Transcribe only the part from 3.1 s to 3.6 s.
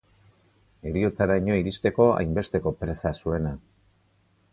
zuena.